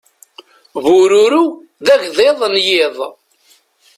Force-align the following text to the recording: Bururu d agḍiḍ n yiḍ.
Bururu 0.83 1.43
d 1.85 1.87
agḍiḍ 1.93 2.39
n 2.53 2.55
yiḍ. 2.65 2.97